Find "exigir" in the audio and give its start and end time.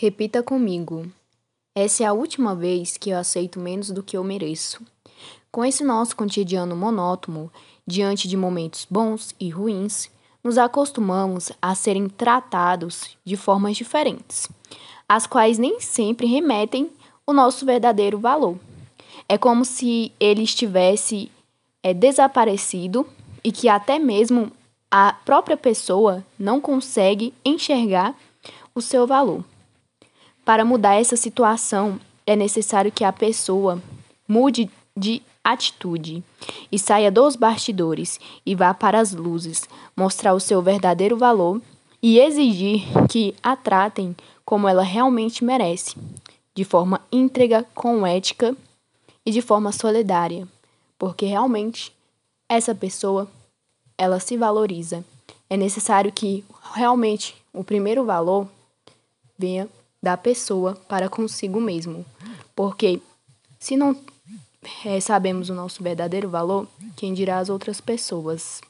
42.18-42.82